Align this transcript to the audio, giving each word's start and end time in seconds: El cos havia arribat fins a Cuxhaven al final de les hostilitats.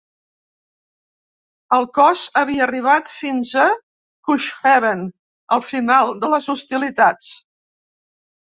El 1.77 1.85
cos 1.97 2.23
havia 2.41 2.63
arribat 2.67 3.13
fins 3.19 3.53
a 3.65 3.67
Cuxhaven 4.31 5.05
al 5.59 5.65
final 5.71 6.13
de 6.25 6.33
les 6.35 6.51
hostilitats. 6.57 7.33